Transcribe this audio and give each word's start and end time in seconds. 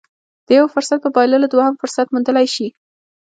د 0.45 0.47
يوه 0.57 0.71
فرصت 0.73 0.99
په 1.01 1.09
بايللو 1.15 1.51
دوهم 1.53 1.73
فرصت 1.81 2.07
موندلی 2.13 2.47
شي. 2.55 2.67